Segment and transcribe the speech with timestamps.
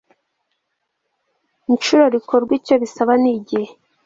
[1.71, 3.71] inshuro rikorwa icyo bisaba n igihe